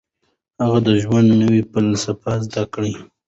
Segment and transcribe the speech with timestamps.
[0.61, 2.91] هغه د ژوند نوې فلسفه زده کړه.